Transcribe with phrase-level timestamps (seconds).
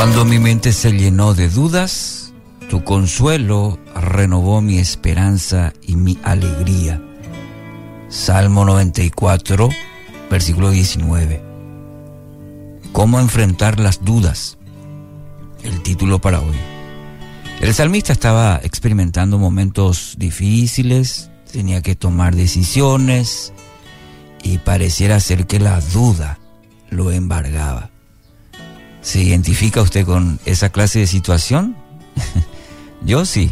[0.00, 2.32] Cuando mi mente se llenó de dudas,
[2.70, 7.02] tu consuelo renovó mi esperanza y mi alegría.
[8.08, 9.68] Salmo 94,
[10.30, 11.44] versículo 19.
[12.92, 14.56] ¿Cómo enfrentar las dudas?
[15.62, 16.56] El título para hoy.
[17.60, 23.52] El salmista estaba experimentando momentos difíciles, tenía que tomar decisiones
[24.42, 26.38] y pareciera ser que la duda
[26.88, 27.90] lo embargaba.
[29.02, 31.76] ¿Se identifica usted con esa clase de situación?
[33.02, 33.50] Yo sí.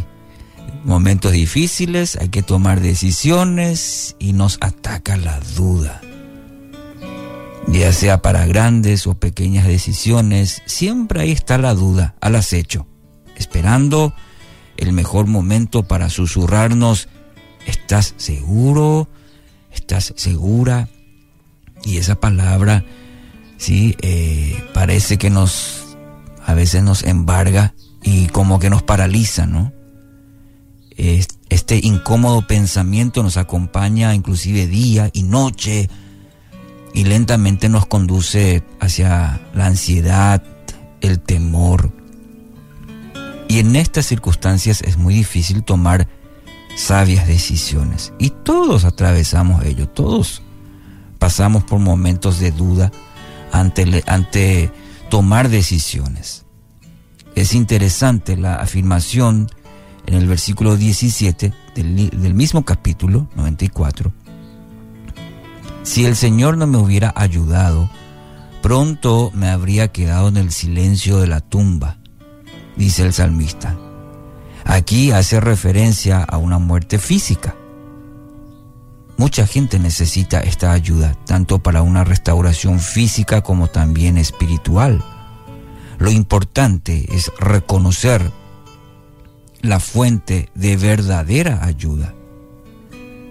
[0.83, 6.01] Momentos difíciles, hay que tomar decisiones y nos ataca la duda.
[7.67, 12.87] Ya sea para grandes o pequeñas decisiones, siempre ahí está la duda al acecho
[13.39, 14.13] esperando
[14.77, 17.09] el mejor momento para susurrarnos,
[17.65, 19.09] ¿estás seguro?
[19.73, 20.89] ¿Estás segura?
[21.83, 22.83] Y esa palabra,
[23.59, 25.95] sí, eh, parece que nos,
[26.43, 29.71] a veces nos embarga y como que nos paraliza, ¿no?
[30.97, 35.89] Este incómodo pensamiento nos acompaña inclusive día y noche
[36.93, 40.43] y lentamente nos conduce hacia la ansiedad,
[41.01, 41.93] el temor,
[43.49, 46.07] y en estas circunstancias es muy difícil tomar
[46.75, 48.13] sabias decisiones.
[48.19, 50.43] Y todos atravesamos ello, todos
[51.17, 52.91] pasamos por momentos de duda
[53.51, 54.71] ante,
[55.09, 56.45] tomar decisiones.
[57.35, 59.49] Es interesante la afirmación
[60.05, 64.11] en el versículo 17 del, del mismo capítulo 94.
[65.83, 67.89] Si el Señor no me hubiera ayudado,
[68.61, 71.99] pronto me habría quedado en el silencio de la tumba
[72.79, 73.77] dice el salmista.
[74.63, 77.55] Aquí hace referencia a una muerte física.
[79.19, 85.03] Mucha gente necesita esta ayuda, tanto para una restauración física como también espiritual.
[85.97, 88.31] Lo importante es reconocer
[89.61, 92.13] la fuente de verdadera ayuda.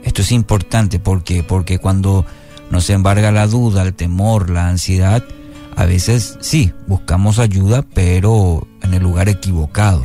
[0.05, 2.27] Esto es importante porque porque cuando
[2.71, 5.25] nos embarga la duda, el temor, la ansiedad,
[5.75, 10.03] a veces sí, buscamos ayuda, pero en el lugar equivocado.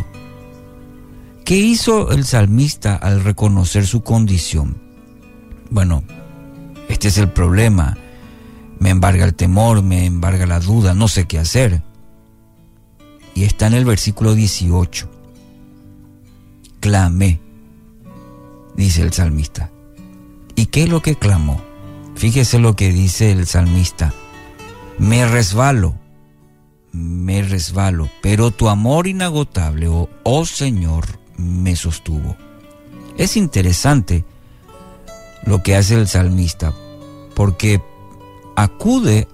[1.43, 4.82] ¿Qué hizo el salmista al reconocer su condición?
[5.69, 6.03] Bueno,
[6.89, 7.97] este es el problema.
[8.79, 11.81] Me embarga el temor, me embarga la duda, no sé qué hacer.
[13.33, 15.09] Y está en el versículo 18.
[16.79, 17.39] Clamé,
[18.75, 19.71] dice el salmista.
[20.55, 21.61] ¿Y qué es lo que clamó?
[22.15, 24.13] Fíjese lo que dice el salmista.
[24.99, 25.95] Me resbalo
[26.93, 32.37] me resbalo, pero tu amor inagotable, oh, oh, Señor, me sostuvo.
[33.17, 34.23] Es interesante
[35.45, 36.73] lo que hace el salmista,
[37.35, 37.81] porque
[38.55, 39.27] acude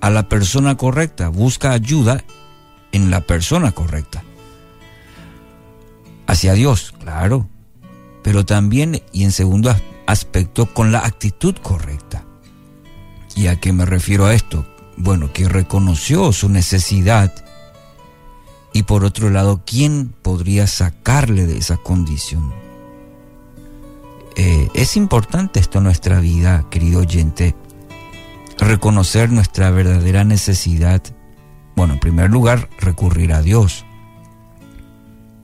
[0.00, 2.24] a la persona correcta, busca ayuda
[2.92, 4.22] en la persona correcta.
[6.26, 7.48] Hacia Dios, claro,
[8.22, 9.74] pero también y en segundo
[10.06, 12.24] aspecto con la actitud correcta.
[13.36, 14.64] ¿Y a qué me refiero a esto?
[14.96, 17.32] bueno, que reconoció su necesidad
[18.72, 22.52] y por otro lado, ¿quién podría sacarle de esa condición?
[24.74, 27.54] Es importante esto en nuestra vida, querido oyente,
[28.58, 31.02] reconocer nuestra verdadera necesidad.
[31.76, 33.86] Bueno, en primer lugar, recurrir a Dios.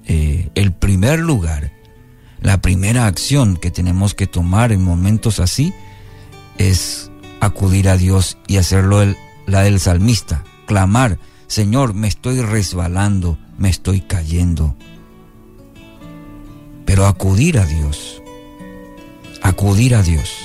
[0.05, 1.73] Eh, el primer lugar,
[2.41, 5.73] la primera acción que tenemos que tomar en momentos así
[6.59, 7.11] es
[7.41, 9.17] acudir a Dios y hacerlo el
[9.51, 11.19] la del salmista, clamar,
[11.49, 14.77] Señor, me estoy resbalando, me estoy cayendo.
[16.85, 18.23] Pero acudir a Dios,
[19.61, 20.39] acudir a Dios,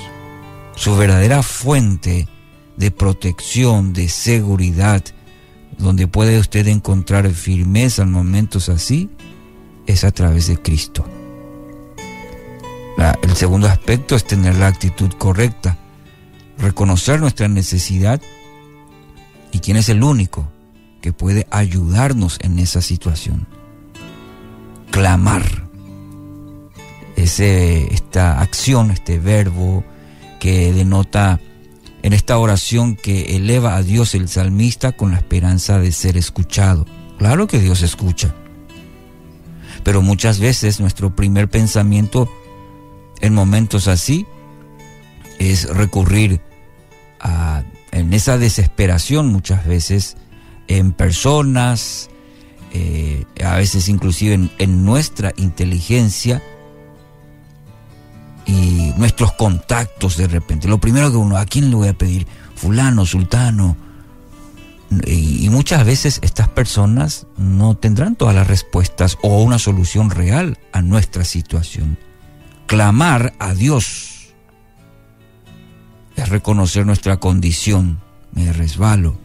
[0.74, 2.28] su verdadera fuente
[2.76, 5.02] de protección, de seguridad,
[5.78, 9.08] donde puede usted encontrar firmeza en momentos así,
[9.86, 11.06] es a través de Cristo.
[13.22, 15.78] el segundo aspecto es tener la actitud correcta,
[16.58, 18.20] reconocer nuestra necesidad
[19.50, 20.46] ¿Y quién es el único
[21.00, 23.46] que puede ayudarnos en esa situación?
[24.90, 25.65] Clamar.
[27.26, 29.82] Ese, esta acción, este verbo
[30.38, 31.40] que denota
[32.04, 36.86] en esta oración que eleva a Dios el salmista con la esperanza de ser escuchado.
[37.18, 38.32] Claro que Dios escucha.
[39.82, 42.30] Pero muchas veces nuestro primer pensamiento
[43.20, 44.24] en momentos así
[45.40, 46.40] es recurrir
[47.18, 50.16] a en esa desesperación muchas veces
[50.68, 52.08] en personas,
[52.72, 56.40] eh, a veces inclusive en, nuestra inteligencia
[58.46, 60.68] y nuestros contactos de repente.
[60.68, 62.26] Lo primero que uno, ¿a quién le voy a pedir?
[62.54, 63.76] Fulano, sultano.
[65.04, 70.80] Y, muchas veces estas personas no tendrán todas las respuestas o una solución real a
[70.80, 71.98] nuestra situación.
[72.66, 74.34] Clamar a Dios
[76.14, 78.00] es reconocer nuestra condición,
[78.32, 79.18] me resbalo.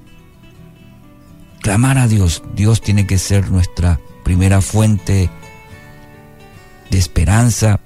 [1.61, 5.29] Clamar a Dios, Dios tiene que ser nuestra primera fuente
[6.89, 7.79] de esperanza,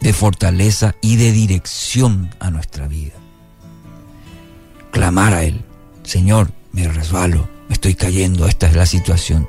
[0.00, 3.14] de fortaleza y de dirección a nuestra vida.
[4.90, 5.64] Clamar a Él,
[6.02, 9.48] Señor, me resbalo, me estoy cayendo, esta es la situación.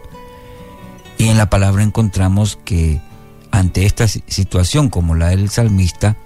[1.18, 3.02] Y en la palabra encontramos que
[3.52, 6.18] ante esta situación como la del salmista,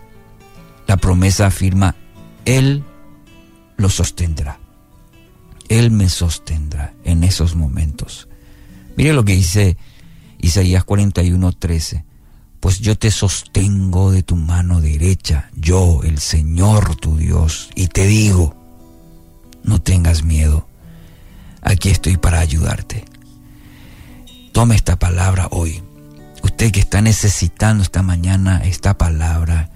[0.87, 1.95] la promesa afirma,
[2.45, 2.83] Él
[3.77, 4.59] lo sostendrá.
[5.69, 8.27] Él me sostendrá en esos momentos.
[8.97, 9.77] Mire lo que dice
[10.39, 12.03] Isaías 41, 13.
[12.61, 18.05] Pues yo te sostengo de tu mano derecha, yo, el Señor tu Dios, y te
[18.05, 18.55] digo,
[19.63, 20.67] no tengas miedo,
[21.61, 23.03] aquí estoy para ayudarte.
[24.53, 25.81] Tome esta palabra hoy.
[26.43, 29.69] Usted que está necesitando esta mañana esta palabra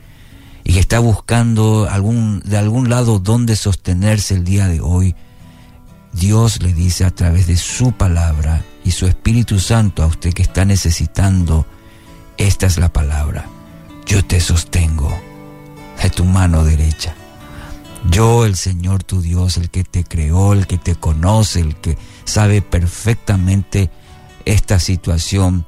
[0.64, 5.16] y que está buscando algún, de algún lado donde sostenerse el día de hoy,
[6.14, 10.44] Dios le dice a través de su palabra y su Espíritu Santo a usted que
[10.44, 11.66] está necesitando,
[12.38, 13.46] esta es la palabra.
[14.06, 15.16] Yo te sostengo
[16.02, 17.16] de tu mano derecha.
[18.10, 21.98] Yo, el Señor tu Dios, el que te creó, el que te conoce, el que
[22.24, 23.90] sabe perfectamente
[24.46, 25.66] esta situación.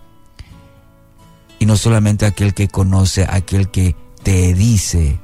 [1.60, 5.20] Y no solamente aquel que conoce, aquel que te dice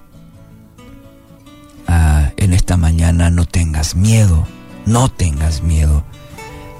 [1.88, 4.48] ah, en esta mañana, no tengas miedo,
[4.86, 6.04] no tengas miedo.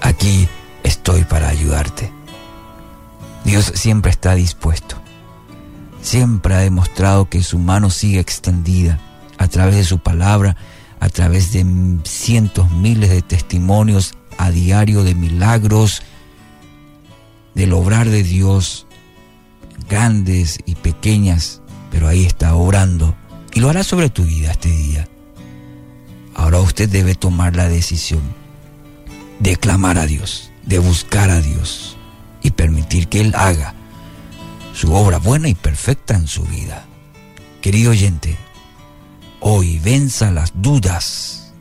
[0.02, 0.48] Aquí
[0.84, 2.12] estoy para ayudarte.
[3.44, 4.96] Dios siempre está dispuesto.
[6.02, 9.00] Siempre ha demostrado que su mano sigue extendida
[9.38, 10.56] a través de su palabra,
[11.00, 11.66] a través de
[12.04, 16.02] cientos, miles de testimonios a diario de milagros,
[17.54, 18.88] del obrar de Dios,
[19.90, 21.62] grandes y pequeñas,
[21.92, 23.16] pero ahí está obrando
[23.54, 25.08] y lo hará sobre tu vida este día.
[26.34, 28.22] Ahora usted debe tomar la decisión
[29.40, 31.98] de clamar a Dios, de buscar a Dios
[32.54, 33.74] permitir que Él haga
[34.74, 36.86] su obra buena y perfecta en su vida.
[37.62, 38.38] Querido oyente,
[39.40, 41.54] hoy venza las dudas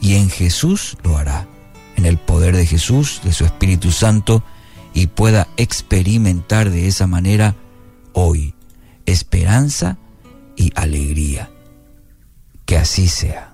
[0.00, 1.48] y en Jesús lo hará,
[1.96, 4.42] en el poder de Jesús, de su Espíritu Santo,
[4.94, 7.56] y pueda experimentar de esa manera
[8.12, 8.54] hoy
[9.04, 9.98] esperanza
[10.56, 11.50] y alegría.
[12.64, 13.45] Que así sea.